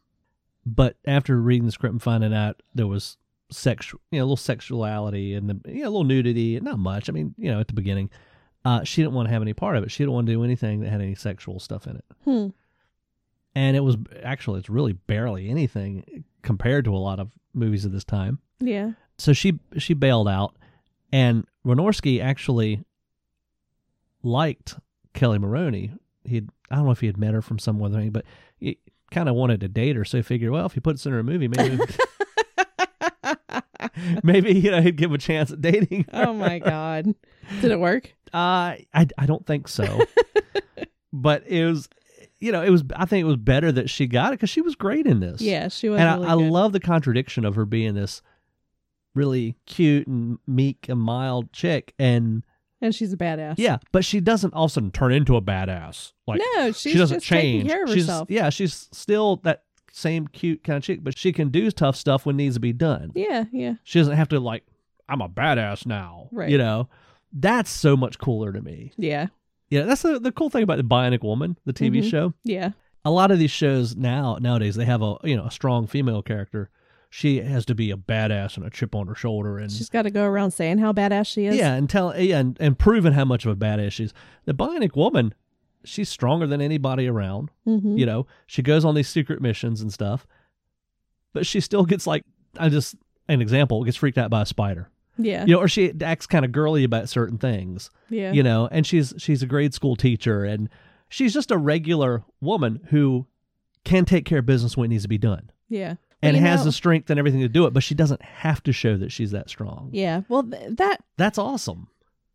[0.67, 3.17] but after reading the script and finding out there was
[3.51, 7.09] sex, you know, a little sexuality and the, you know, a little nudity, not much.
[7.09, 8.11] I mean, you know, at the beginning,
[8.67, 9.91] Uh, she didn't want to have any part of it.
[9.91, 12.05] She didn't want to do anything that had any sexual stuff in it.
[12.25, 12.47] Hmm.
[13.55, 17.93] And it was actually it's really barely anything compared to a lot of movies of
[17.93, 18.39] this time.
[18.61, 18.93] Yeah.
[19.19, 20.57] So she she bailed out,
[21.13, 22.85] and Wynorski actually
[24.23, 24.77] liked
[25.15, 25.93] Kelli Maroney.
[26.25, 28.25] He I don't know if he had met her from some other thing, but
[28.59, 28.79] he
[29.11, 30.05] kind of wanted to date her.
[30.05, 31.79] So he figured, well, if he puts her in a movie, maybe
[34.25, 36.07] maybe you know he'd give him a chance at dating.
[36.13, 36.29] her.
[36.29, 37.15] oh my god.
[37.61, 38.13] Did it work?
[38.33, 40.01] Uh, I I don't think so.
[41.13, 41.89] but it was,
[42.41, 42.85] you know, it was.
[42.97, 45.41] I think it was better that she got it because she was great in this.
[45.41, 46.01] Yeah, she was.
[46.01, 48.23] and really I, I love the contradiction of her being this
[49.15, 52.45] really cute and meek and mild chick, and
[52.81, 53.55] and she's a badass.
[53.59, 56.13] yeah, but she doesn't all of a sudden turn into a badass.
[56.27, 57.71] Like no, she's she doesn't just taking change.
[57.71, 58.31] care of she's herself.
[58.31, 62.27] yeah, she's still that same cute kind of chick, but she can do tough stuff
[62.27, 63.13] when needs to be done.
[63.15, 63.75] Yeah, yeah.
[63.85, 64.65] She doesn't have to like,
[65.09, 66.29] I'm a badass now.
[66.33, 66.51] Right.
[66.51, 66.89] You know,
[67.33, 68.93] that's so much cooler to me.
[68.97, 69.29] Yeah.
[69.71, 72.11] Yeah, that's the the cool thing about the Bionic Woman, the TV Mhm.
[72.11, 72.35] show.
[72.45, 72.71] Yeah.
[73.05, 76.23] A lot of these shows now nowadays they have a you know a strong female
[76.23, 76.71] character.
[77.11, 80.03] She has to be a badass and a chip on her shoulder, and She's got
[80.03, 81.57] to go around saying how badass she is.
[81.57, 84.13] yeah, and tell yeah, and, and proving how much of a badass she's.
[84.47, 85.33] The Bionic Woman,
[85.85, 87.51] she's stronger than anybody around.
[87.69, 87.97] Mhm.
[87.99, 90.27] You know, she goes on these secret missions and stuff,
[91.33, 92.23] but she still gets like
[92.59, 92.97] I just
[93.29, 94.91] an example gets freaked out by a spider.
[95.17, 95.45] Yeah.
[95.45, 98.33] You know, or she acts kind of girly about certain things Yeah.
[98.33, 100.69] you know and she's she's a grade school teacher and
[101.09, 103.27] she's just a regular woman who
[103.85, 105.95] can take care of business when it needs to be done Yeah.
[106.23, 108.73] And has know- the strength and everything to do it but she doesn't have to
[108.73, 110.23] show that she's that strong Yeah.
[110.29, 111.89] Well, th- that that's awesome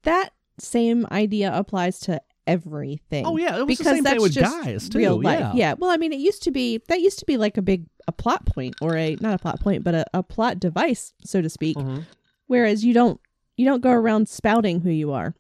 [0.04, 3.26] that same idea applies to everything.
[3.26, 5.40] Oh, yeah, it was the because that's with just guys, too, Real life.
[5.40, 5.52] yeah.
[5.54, 5.74] Yeah.
[5.78, 8.12] Well, I mean, it used to be that used to be like a big a
[8.12, 11.50] plot point or a not a plot point, but a, a plot device, so to
[11.50, 11.78] speak.
[11.78, 12.06] Mhm.
[12.50, 13.22] Whereas you don't
[13.58, 15.34] you don't go around spouting who you are.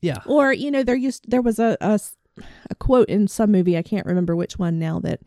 [0.00, 3.82] yeah Or you know, there used there was a a quote in some movie I
[3.82, 5.20] can't remember which one now that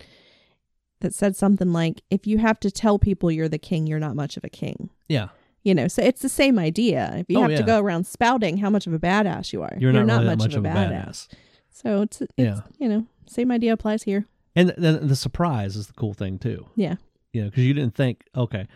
[1.01, 4.15] that said something like, "If you have to tell people you're the king, you're not
[4.15, 5.29] much of a king." yeah
[5.63, 7.13] You know, so it's the same idea.
[7.19, 7.57] If you Oh, have yeah.
[7.57, 10.37] to go around spouting how much of a badass you are, you're, not, really that
[10.37, 11.27] much of a badass,
[11.71, 12.61] So it's, it's Yeah.
[12.79, 14.25] you know, same idea applies here.
[14.55, 16.95] and then the surprise is the cool thing too Yeah.
[17.33, 18.67] you know because you didn't think okay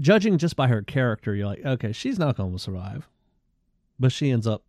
[0.00, 3.08] judging just by her character you're like okay she's not going to survive
[4.00, 4.62] but she ends up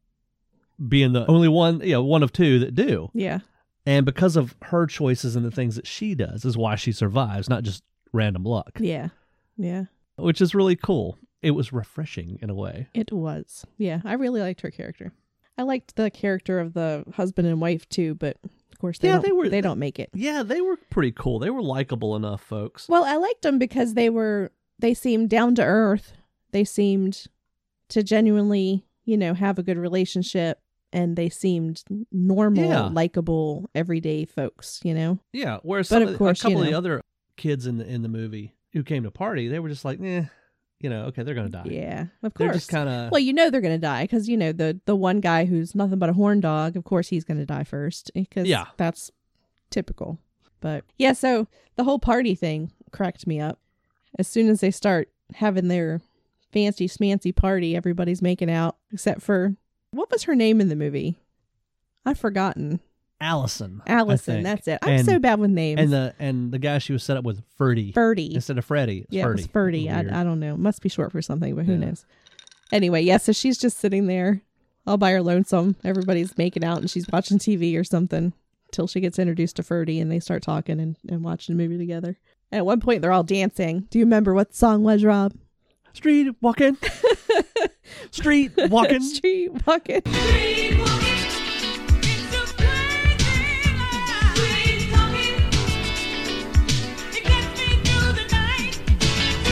[0.87, 3.39] being the only one you know one of two that do Yeah.
[3.85, 7.49] And because of her choices and the things that she does is why she survives,
[7.49, 7.83] not just
[8.13, 9.09] random luck, Yeah.
[9.57, 9.85] Yeah.
[10.15, 11.17] which is really cool.
[11.41, 12.87] It was refreshing in a way.
[12.93, 13.65] It was.
[13.77, 13.99] Yeah.
[14.05, 15.11] I really liked her character.
[15.57, 18.37] I liked the character of the husband and wife too, but
[18.71, 20.09] of course they Yeah, don't, they were- they don't make it.
[20.13, 21.39] Yeah, they were pretty cool.
[21.39, 22.87] They were likable enough, folks.
[22.87, 26.13] Well, I liked them because they were they seemed down to earth.
[26.51, 27.25] They seemed
[27.89, 30.59] to genuinely, you know, have a good relationship
[30.91, 32.87] and they seemed normal, Yeah.
[32.87, 35.19] likable, everyday folks, you know.
[35.31, 37.01] Yeah, whereas But some of course, a couple you of the other
[37.37, 40.25] kids in the in the movie who came to party, they were just like, eh,
[40.79, 41.63] you know, okay, they're gonna die.
[41.65, 42.47] Yeah, of course.
[42.47, 44.79] They're just kind of well, you know they're going to die because you know the
[44.85, 46.75] the one guy who's nothing but a horn dog.
[46.75, 48.65] Of course, he's going to die first because Yeah.
[48.77, 49.09] that's
[49.71, 50.19] typical.
[50.59, 53.59] But yeah, so the whole party thing cracked me up.
[54.19, 56.01] As soon as they start having their
[56.51, 59.55] fancy smancy party, everybody's making out except for
[59.91, 61.17] what was her name in the movie?
[62.05, 62.79] I've forgotten.
[63.21, 63.81] Allison.
[63.87, 64.43] Allison.
[64.43, 64.79] That's it.
[64.81, 65.79] I'm And- so bad with names.
[65.79, 68.33] And the and the guy she was set up with, Ferdy, Ferdy.
[68.35, 68.99] instead of Freddie.
[68.99, 69.43] It's yeah, Ferdy.
[69.43, 69.89] Ferdy.
[69.89, 70.57] I, I don't know.
[70.57, 71.77] Must be short for something, but who Yeah.
[71.79, 72.05] knows?
[72.71, 73.17] Anyway, yeah.
[73.17, 74.41] So she's just sitting there,
[74.85, 75.75] all by her lonesome.
[75.85, 78.33] Everybody's making out, and she's watching TV or something
[78.71, 81.77] till she gets introduced to Ferdy, and they start talking and, and watching a movie
[81.77, 82.17] together.
[82.53, 83.87] And at one point, they're all dancing.
[83.89, 85.33] Do you remember what song was, Rob?
[85.93, 86.77] Street walking.
[88.11, 89.01] Street walking.
[89.01, 90.03] Street walking.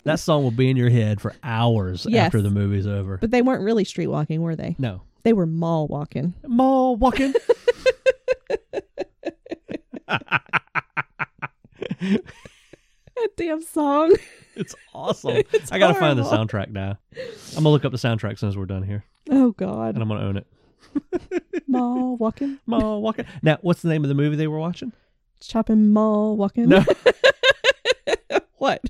[0.04, 2.26] that song will be in your head for hours Yes.
[2.26, 3.18] after the movie's over.
[3.18, 4.74] But they weren't really street walking, were they?
[4.78, 5.02] no.
[5.24, 6.34] They were mall walking.
[6.48, 7.32] Mall walking.
[13.22, 14.14] That damn song.
[14.54, 15.36] It's awesome.
[15.54, 16.46] It's I gotta find the horrible.
[16.46, 16.98] soundtrack now.
[17.16, 19.94] I'm gonna look up the soundtrack as soon as we're done here, Oh God.
[19.94, 20.46] and I'm gonna own it.
[21.66, 22.58] Mall walking.
[22.66, 23.24] Mall walking.
[23.42, 24.92] Now, what's the name of the movie they were watching?
[25.40, 26.68] Chopping mall walking.
[26.68, 26.84] No,
[28.58, 28.82] what?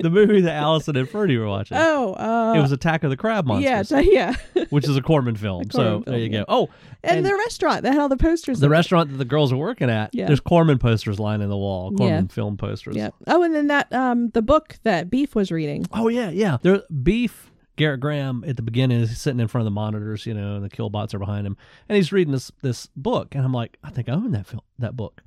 [0.00, 1.76] The movie that Allison and Ferdy were watching.
[1.78, 4.34] Oh, uh, it was Attack of the Crab yeah, Monsters, t- yeah.
[4.70, 5.70] which is a Corman film.
[5.70, 6.44] so Corman there you film, go.
[6.48, 6.68] Oh,
[7.04, 8.60] and, and the restaurant that had all the posters.
[8.60, 10.10] the restaurant that the girls are working at.
[10.14, 10.26] Yeah.
[10.26, 11.92] There's Corman posters lining the wall.
[11.92, 12.34] Corman Yeah.
[12.34, 12.96] film posters.
[12.96, 13.14] Yep.
[13.26, 15.86] Oh, and then that um the book that Beef was reading.
[15.92, 16.58] Oh yeah, yeah.
[16.62, 20.34] There, Beef Gerrit Graham at the beginning is sitting in front of the monitors, you
[20.34, 21.56] know, and the killbots are behind him,
[21.88, 24.62] and he's reading this this book, and I'm like, I think I own that film
[24.78, 25.22] that book,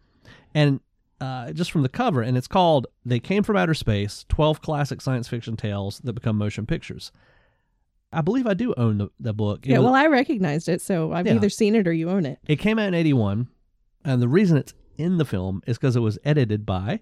[0.54, 0.80] and
[1.22, 5.02] uh, just from the cover, and it's called "They Came from Outer Space: Twelve Classic
[5.02, 7.12] Science Fiction Tales That Become Motion Pictures."
[8.14, 9.66] I believe I do own the, the book.
[9.66, 11.36] It Yeah, was- well, I recognized it, so I've Yeah.
[11.36, 12.40] either seen it or you own it.
[12.48, 13.50] it came out in 81,
[14.06, 17.02] and the reason it's in the film is because it was edited by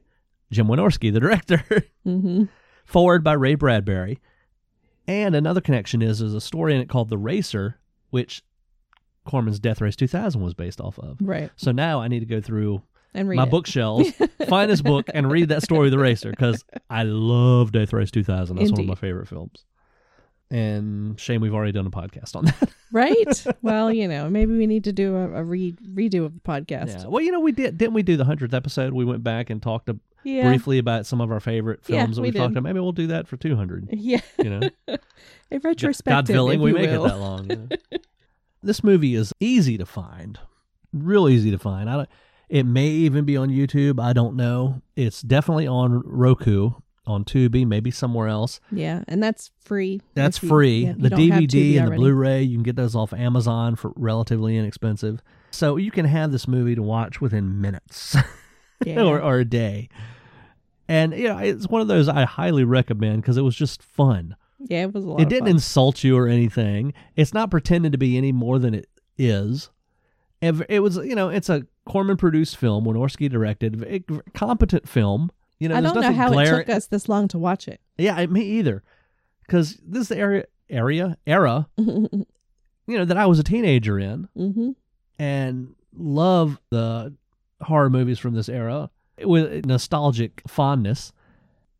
[0.51, 1.63] Jim Wynorski, the director,
[2.05, 2.45] Mm-hmm.
[2.85, 4.19] foreword by Ray Bradbury.
[5.07, 7.77] And another connection is there's a story in it called The Racer,
[8.09, 8.41] which
[9.25, 11.17] Corman's Death Race 2000 was based off of.
[11.21, 11.51] Right.
[11.57, 12.81] So now I need to go through
[13.15, 13.49] And read my it.
[13.51, 14.11] bookshelves,
[14.49, 18.09] find this book, and read that story, of The Racer, because I love Death Race
[18.11, 18.55] 2000.
[18.55, 19.65] That's one of my favorite films.
[20.51, 22.69] And shame we've already done a podcast on that.
[22.93, 23.43] Right?
[23.63, 26.89] well, you know, maybe we need to do a, a re- redo of the podcast.
[26.89, 27.07] Yeah.
[27.07, 28.93] Well, you know, we did didn't we do the hundredth episode?
[28.93, 30.43] We went back and talked a, Yeah.
[30.47, 32.61] briefly about some of our favorite Yeah, films that we we talked about.
[32.61, 33.87] Maybe we'll do that for two hundred.
[33.91, 34.21] Yeah.
[34.37, 34.69] You know,
[35.51, 36.27] A retrospective.
[36.27, 37.05] God willing, we make will.
[37.05, 37.49] it that long.
[37.49, 37.97] you know.
[38.61, 40.37] this movie is easy to find,
[40.93, 41.89] real easy to find.
[41.89, 42.09] I don't.
[42.49, 43.99] It may even be on YouTube.
[44.01, 44.81] I don't know.
[44.95, 46.71] It's definitely on Roku,
[47.07, 48.59] on Tubi, maybe somewhere else.
[48.71, 50.01] Yeah, and that's free.
[50.13, 50.85] That's you- free.
[50.85, 51.95] yeah, the DVD and the.
[51.95, 55.21] Blu-ray, you can get those off Amazon for relatively inexpensive.
[55.51, 58.15] So you can have this movie to watch within minutes.
[58.85, 59.03] Yeah.
[59.03, 59.87] or, or a day.
[60.89, 64.35] And you know, it's one of those I highly recommend because it was just fun.
[64.59, 65.21] yeah, it was a lot.
[65.21, 65.51] It didn't fun.
[65.55, 66.93] insult you or anything.
[67.15, 69.69] It's not pretending to be any more than it is.
[70.41, 73.99] It was, you know, it's a Corman produced film, Wynorski directed, a
[74.33, 75.31] competent film.
[75.59, 77.79] You know, I don't know how glare- it took us this long to watch it.
[77.97, 78.83] Yeah, me either.
[79.45, 82.25] Because this area, area, era, you
[82.87, 84.71] know, that I was a teenager in Mm-hmm.
[85.19, 87.13] and love the
[87.61, 88.89] horror movies from this era
[89.23, 91.13] with nostalgic fondness.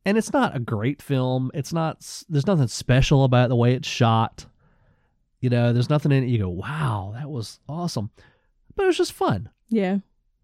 [0.05, 1.49] And it's not a great film.
[1.53, 2.05] It's not.
[2.27, 4.45] There's nothing special about the way it's shot.
[5.39, 6.27] You know, there's nothing in it.
[6.27, 8.11] You go, wow, that was awesome.
[8.75, 9.49] But it was just fun.
[9.73, 9.97] Yeah.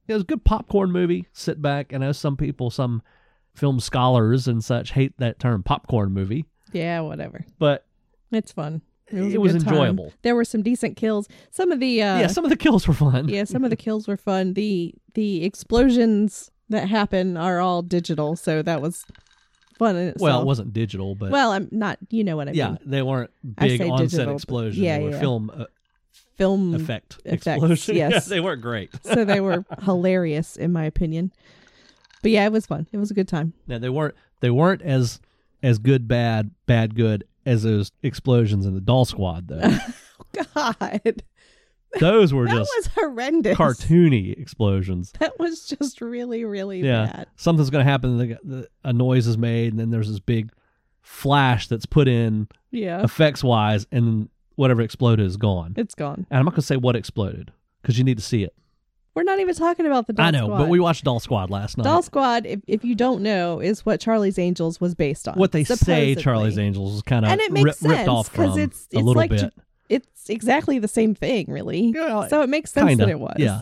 [0.07, 1.27] It was a good popcorn movie.
[1.33, 1.93] Sit back.
[1.93, 3.01] I know some people, some
[3.53, 7.45] film scholars and such, hate that term popcorn movie, Yeah, whatever.
[7.59, 7.85] but
[8.31, 8.81] It's fun.
[9.11, 9.73] It was, It was good time.
[9.73, 10.13] enjoyable.
[10.21, 11.27] There were some decent kills.
[11.51, 13.27] Some of the uh, yeah, some of the kills were fun.
[13.27, 14.53] yeah, some of the kills were fun.
[14.53, 19.05] The the explosions that happen are all digital, so that was
[19.79, 20.21] fun in itself.
[20.21, 21.97] well, it wasn't digital, but Well, I'm not.
[22.11, 22.77] You know what I yeah, mean.
[22.81, 24.77] Yeah, they weren't big on-set explosions.
[24.77, 25.19] yeah, they were yeah.
[25.19, 25.65] film uh,
[26.39, 27.87] Film effect effects, explosions.
[27.95, 28.25] Yeah, yes.
[28.25, 28.89] they weren't great.
[29.03, 31.31] so they were hilarious in my opinion.
[32.23, 32.87] But yeah, it was fun.
[32.91, 33.53] It was a good time.
[33.67, 35.19] Now they weren't they weren't as
[35.61, 39.61] as good bad bad good as those explosions in the Doll Squad though.
[40.55, 41.23] Oh, God,
[41.99, 43.57] those were that just was horrendous.
[43.57, 45.11] cartoony explosions.
[45.19, 47.27] That was just really, really Yeah, bad.
[47.35, 48.17] something's gonna happen.
[48.17, 50.51] The, the, a noise is made, and then there's this big
[51.01, 55.73] flash that's put in Yeah, effects wise, and then whatever exploded is gone.
[55.77, 56.27] it's gone.
[56.29, 58.53] And I'm not gonna say what exploded because you need to see it.
[59.15, 60.57] We're not even talking about the Doll I know, Squad.
[60.59, 61.83] but we watched Doll Squad last night.
[61.85, 65.35] Doll Squad, if, if you don't know, is what Charlie's Angels was based on.
[65.35, 66.13] what they say.
[66.15, 68.63] Charlie's Angels is kind of and it makes rip, sense ripped off from it's a
[68.63, 69.39] it's little like bit.
[69.39, 69.49] ju-
[69.87, 71.91] it's exactly the same thing, really.
[71.95, 73.35] Yeah, so it makes sense Kinda, that it was.
[73.37, 73.61] Yeah.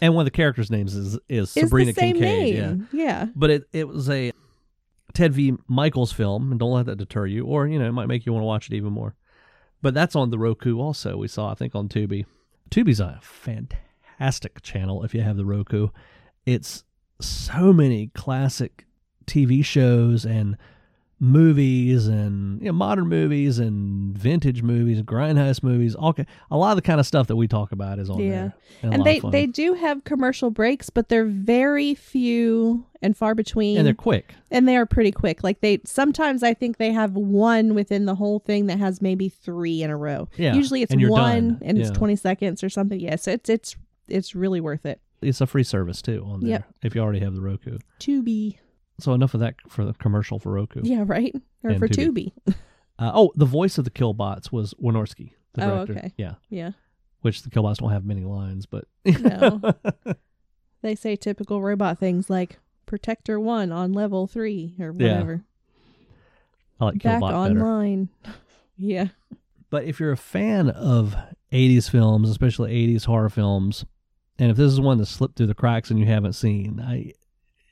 [0.00, 2.54] And one of the characters' names is is Sabrina the same Kincaid.
[2.54, 2.74] Yeah.
[2.92, 3.26] Yeah.
[3.34, 4.32] But it, it was a
[5.12, 5.54] Ted V.
[5.68, 8.32] Mikels film, and don't let that deter you, or you know, it might make you
[8.32, 9.14] want to watch it even more.
[9.80, 11.16] But that's on the Roku also.
[11.16, 12.26] We saw, I think, on Tubi.
[12.70, 15.88] Tubi's a fantastic channel if you have the Roku.
[16.44, 16.84] It's
[17.20, 18.86] so many classic
[19.26, 20.56] TV shows and
[21.20, 26.14] movies and you know, modern movies and vintage movies, grindhouse movies, all
[26.50, 28.28] a lot of the kind of stuff that we talk about is on Yeah.
[28.30, 28.54] there.
[28.84, 33.78] a And they they do have commercial breaks, but they're very few and far between.
[33.78, 34.34] and they're quick.
[34.50, 35.42] and they are pretty quick.
[35.42, 39.28] Like they sometimes I think they have one within the whole thing that has maybe
[39.28, 40.28] three in a row.
[40.36, 41.58] Yeah, Usually it's and one done.
[41.62, 43.00] and it's twenty seconds or something.
[43.00, 43.76] Yes, it's it's
[44.08, 45.00] it's really worth it.
[45.20, 46.64] It's a free service too on there Yep.
[46.84, 47.78] if you already have the Roku.
[48.00, 48.58] To be
[49.00, 50.80] So enough of that for the commercial for Roku.
[50.82, 52.32] yeah right or And for Tubi.
[52.46, 52.54] Tubi.
[53.00, 55.92] Uh, oh, the voice of the Killbots was Wynorski, the Oh, director.
[55.98, 56.12] okay.
[56.16, 56.72] Yeah, yeah,
[57.20, 59.60] which the Killbots don't have many lines, but No.
[60.82, 65.12] they say typical robot things like Protector One on level three or Yeah.
[65.12, 65.44] whatever.
[66.80, 67.60] I like Back Killbot better.
[67.60, 68.08] online.
[68.76, 69.08] yeah,
[69.70, 71.14] But if you're a fan of
[71.52, 73.84] 80s films, especially 80s horror films,
[74.40, 77.12] and if this is one that slipped through the cracks and you haven't seen, I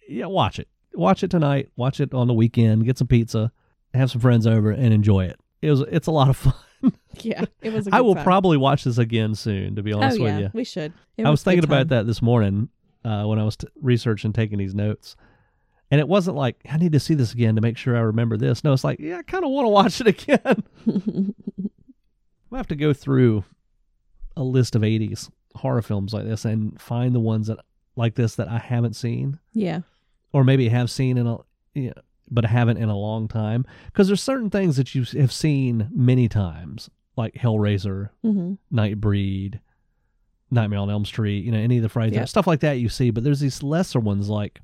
[0.08, 0.68] yeah, watch it.
[0.96, 1.68] Watch it tonight.
[1.76, 2.84] Watch it on the weekend.
[2.84, 3.52] Get some pizza.
[3.94, 5.38] Have some friends over and enjoy it.
[5.62, 6.36] It was it's a lot of
[6.82, 6.92] fun.
[7.20, 7.44] yeah.
[7.62, 7.86] It was.
[7.86, 8.24] A I will time.
[8.24, 9.76] probably watch this again soon.
[9.76, 10.92] To be Oh honest yeah, with you, we should.
[11.16, 12.68] It I was good thinking about that this morning
[13.04, 15.16] uh, when I was t- researching, taking these notes.
[15.90, 18.36] And it wasn't like I need to see this again to make sure I remember
[18.36, 18.64] this.
[18.64, 20.06] No, it's like yeah, I kind of want to watch it
[20.88, 21.34] again.
[22.52, 23.44] I have to go through
[24.36, 27.58] a list of '80s horror films like this and find the ones that
[27.96, 29.80] like this that I haven't seen, Yeah.
[30.36, 31.38] Or maybe have seen in a,
[31.74, 31.92] yeah,
[32.30, 33.64] but haven't in a long time.
[33.86, 39.60] Because there's certain things that you have seen many times, like Hellraiser, hmm Nightbreed,
[40.50, 42.26] Nightmare on Elm Street, you know, any of the Friday Yeah.
[42.26, 43.10] stuff like that you see.
[43.10, 44.60] But there's these lesser ones like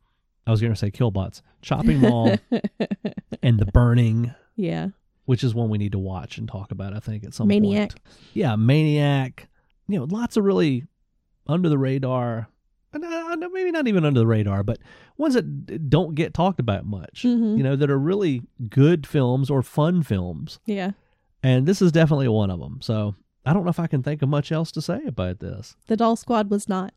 [0.47, 2.37] I was going to say Killbots, Chopping Mall,
[3.43, 4.89] and The Burning, yeah.
[5.25, 6.93] which is one we need to watch and talk about.
[6.95, 7.91] I think at some Maniac.
[7.95, 8.01] point.
[8.35, 9.49] Yeah, Maniac.
[9.89, 10.85] You know, lots of really
[11.47, 12.49] under the radar.
[12.95, 14.79] Maybe not even under the radar, but
[15.17, 17.23] ones that don't get talked about much.
[17.25, 17.57] Mhm.
[17.57, 20.93] You know, that are really good films or fun films Yeah.
[21.43, 22.79] and this is definitely one of them.
[22.83, 25.77] So I don't know if I can think of much else to say about this.
[25.87, 26.93] The Doll Squad was not.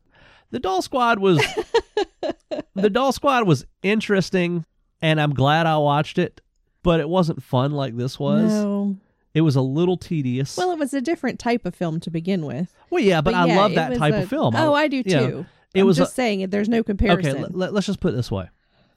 [0.50, 1.38] The Doll Squad was
[2.74, 4.64] the Doll Squad was interesting,
[5.02, 6.40] and I'm glad I watched it,
[6.82, 8.50] but it wasn't fun like this was.
[8.52, 8.96] No.
[9.34, 10.56] It was a little tedious.
[10.56, 12.72] Well, it was a different type of film to begin with.
[12.88, 14.54] Well, yeah, but, I yeah, love that type a- of film.
[14.56, 15.46] Oh, I do you know, too.
[15.76, 16.50] It I'm was just a- saying it.
[16.50, 16.86] There's no okay.
[16.86, 17.42] comparison.
[17.42, 18.48] Let, let, let's just put it this way.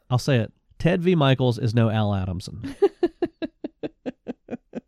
[0.09, 0.51] I'll say it.
[0.79, 1.15] Ted V.
[1.15, 2.75] Mikels is no Al Adamson.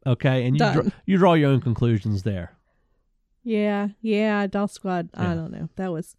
[0.08, 2.54] okay, and you you draw your own conclusions there.
[3.44, 5.10] Yeah, yeah, Doll Squad.
[5.14, 5.32] Yeah.
[5.32, 5.70] I don't know.
[5.76, 6.16] That was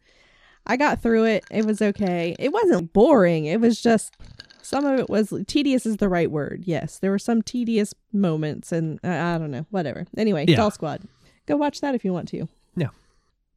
[0.66, 1.44] I got through it.
[1.50, 2.36] It was okay.
[2.38, 3.46] It wasn't boring.
[3.46, 4.16] It was just
[4.62, 6.64] some of it was tedious is the right word.
[6.66, 10.06] Yes, there were some tedious moments and uh, I don't know, whatever.
[10.16, 10.56] Anyway, Yeah.
[10.56, 11.02] Doll Squad.
[11.46, 12.48] Go watch that if you want to.
[12.76, 12.88] Yeah.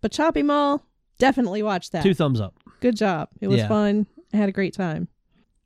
[0.01, 0.83] But Chopping Mall,
[1.17, 2.03] definitely watch that.
[2.03, 2.55] Two thumbs up.
[2.81, 3.29] Good job.
[3.41, 3.67] It was Yeah.
[3.67, 4.07] fun.
[4.33, 5.07] I had a great time.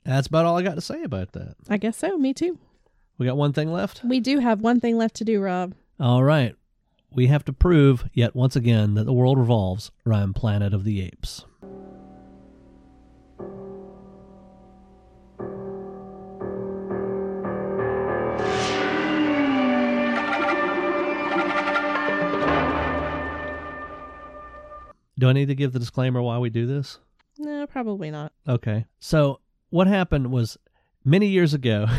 [0.04, 1.56] That's about all I got to say about that.
[1.68, 2.16] I guess so.
[2.16, 2.58] Me too.
[3.18, 4.02] We got one thing left.
[4.04, 5.74] We do have one thing left to do, Rob.
[5.98, 6.54] All right.
[7.12, 11.02] We have to prove yet once again that the world revolves around Planet of the
[11.02, 11.44] Apes.
[25.20, 26.98] Do I need to give the disclaimer why we do this?
[27.38, 28.32] No, probably not.
[28.48, 28.86] Okay.
[29.00, 30.56] So what happened was
[31.04, 31.86] many years ago.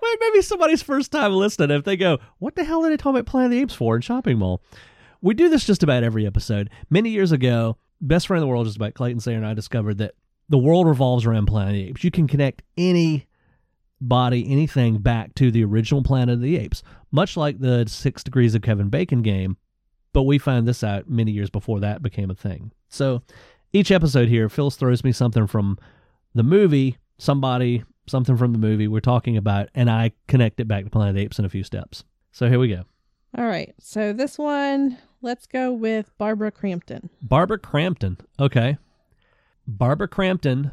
[0.00, 1.76] well, maybe somebody's first time listening.
[1.76, 3.94] If they go, "What the hell did they talking about Planet of the Apes for
[3.96, 4.62] in Chopping Mall?"
[5.20, 6.70] We do this just about every episode.
[6.88, 9.98] Many years ago, best friend in the world, just about Clayton Sayer and I discovered
[9.98, 10.14] that
[10.48, 12.04] the world revolves around Planet of the Apes.
[12.04, 13.26] You can connect any
[14.00, 18.54] body, anything back to the original Planet of the Apes, much like the Six Degrees
[18.54, 19.58] of Kevin Bacon game.
[20.12, 22.72] But we found this out many years before that became a thing.
[22.88, 23.22] So
[23.72, 25.78] each episode here, Phyllis throws me something from
[26.34, 30.84] the movie, somebody, something from the movie we're talking about, and I connect it back
[30.84, 32.04] to Planet of the Apes in a few steps.
[32.32, 32.84] So here we go.
[33.38, 33.72] All right.
[33.78, 37.10] So this one, let's go with Barbara Crampton.
[37.22, 38.18] Barbara Crampton.
[38.38, 38.78] Okay.
[39.66, 40.72] Barbara Crampton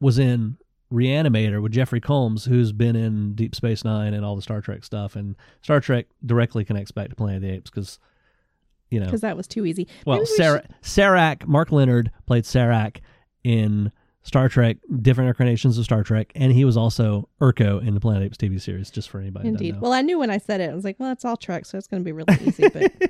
[0.00, 0.56] was in
[0.92, 4.84] Reanimator with Jeffrey Combs, who's been in Deep Space Nine and all the Star Trek
[4.84, 5.16] stuff.
[5.16, 7.98] And Star Trek directly connects back to Planet of the Apes because,
[8.90, 9.88] you know, because that was too easy.
[10.06, 12.98] Well, we Sarah should- Sarek, Mark Lenard played Sarek
[13.42, 13.90] in
[14.22, 18.22] Star Trek, different incarnations of Star Trek, and he was also Urko in the Planet
[18.24, 18.90] Apes TV series.
[18.90, 19.74] Just for anybody, Indeed.
[19.74, 19.80] Know.
[19.82, 21.78] Well, I knew when I said it, I was like, well, it's all Trek, so
[21.78, 22.68] it's going to be really easy.
[22.68, 22.92] But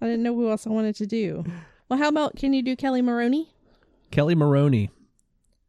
[0.00, 1.44] I didn't know who else I wanted to do.
[1.88, 3.52] Well, how about can you do Kelli Maroney?
[4.12, 4.90] Kelli Maroney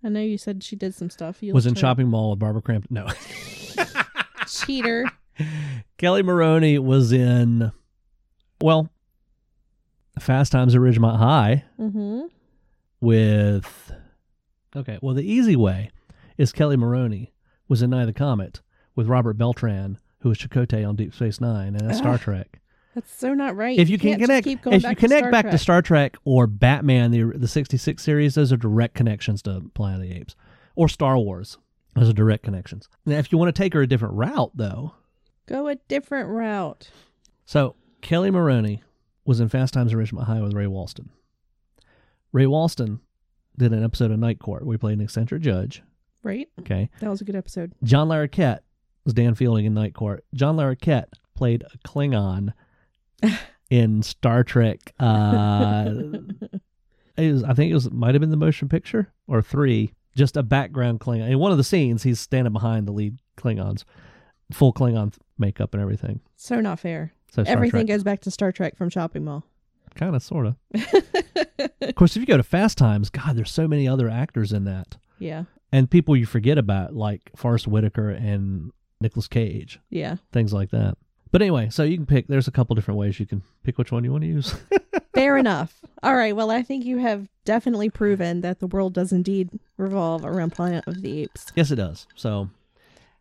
[0.03, 1.41] I know you said she did some stuff.
[1.43, 2.93] You was in looked her Chopping Mall with Barbara Crampton.
[2.95, 3.07] No.
[4.47, 5.05] Cheater.
[5.97, 7.71] Kelli Maroney was in,
[8.61, 8.89] well,
[10.19, 12.21] Fast Times at Ridgemont High Mm-hmm.
[12.99, 13.91] with.
[14.75, 15.91] Okay, well, the easy way
[16.37, 17.33] is Kelli Maroney
[17.67, 18.61] was in Night of the Comet
[18.95, 22.60] with Robert Beltran, who was Chakotay on Deep Space Nine and that's Star Trek.
[22.95, 23.77] That's so not right.
[23.79, 25.51] if you can can't connect, keep going if back you to connect Star back to
[25.51, 25.61] Trek.
[25.61, 30.09] Star Trek or Batman, the the '66 series, those are direct connections to Planet of
[30.09, 30.35] the Apes,
[30.75, 31.57] or Star Wars.
[31.95, 32.87] Those are direct connections.
[33.05, 34.95] Now, if you want to take her a different route, though,
[35.47, 36.89] go a different route.
[37.45, 38.81] so Kelli Maroney
[39.25, 41.09] was in Fast Times at Ridgemont High with Ray Walston.
[42.31, 42.99] Ray Walston
[43.57, 45.83] did an episode of Night Court We played an eccentric judge.
[46.23, 46.47] Right?
[46.59, 47.73] Okay, That was a good episode.
[47.83, 48.59] John Larroquette
[49.05, 50.23] was Dan Fielding in Night Court.
[50.33, 52.53] John Larroquette played a Klingon
[53.69, 54.93] in Star Trek.
[54.99, 55.89] Uh,
[57.17, 59.93] it was, I think it was might have been the motion picture or three.
[60.15, 61.29] Just a background Klingon.
[61.29, 63.85] In one of the scenes, he's standing behind the lead Klingons,
[64.51, 66.19] full Klingon makeup and everything.
[66.35, 67.13] So not fair.
[67.31, 69.45] So Star Everything Trek, goes back to Star Trek from Chopping Mall.
[69.95, 70.55] kind of, sort of.
[71.81, 74.65] Of course, if you go to Fast Times, God, there's so many other actors in
[74.65, 75.43] that, yeah.
[75.71, 79.79] and people you forget about, like Forest Whitaker and Nicolas Cage.
[79.89, 80.17] Yeah.
[80.31, 80.97] things like that.
[81.31, 82.27] But anyway, so you can pick.
[82.27, 84.53] There's a couple different ways you can pick which one you want to use.
[85.13, 85.79] Fair enough.
[86.03, 86.35] All right.
[86.35, 90.83] Well, I think you have definitely proven that the world does indeed revolve around Planet
[90.87, 92.07] of the Apes Yes, it does.
[92.15, 92.49] So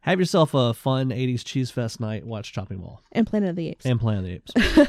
[0.00, 2.24] have yourself a fun 80s cheese fest night.
[2.26, 3.86] Watch Chopping Mall and Planet of the Apes.
[3.86, 4.32] and Planet of the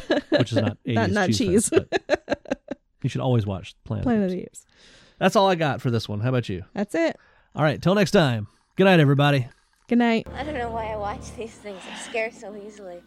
[0.07, 1.37] Apes, which is not 80s Not- not cheese.
[1.37, 1.69] cheese.
[1.69, 1.87] Fest,
[3.03, 4.41] you should always watch Planet, Planet of the.
[4.43, 4.65] Apes.
[5.19, 6.19] That's all I got for this one.
[6.21, 6.63] How about you?
[6.73, 7.17] That's it.
[7.55, 8.47] All right, till next time.
[8.77, 9.47] Good night, everybody.
[9.91, 10.25] Good night.
[10.37, 11.81] I don't know why I watch these things.
[11.91, 13.01] I'm scared so easily.